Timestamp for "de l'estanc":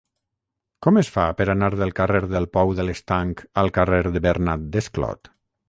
2.81-3.45